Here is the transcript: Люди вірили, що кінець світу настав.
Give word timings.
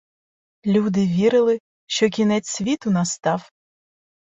Люди 0.65 1.05
вірили, 1.07 1.59
що 1.85 2.09
кінець 2.09 2.47
світу 2.47 2.91
настав. 2.91 3.51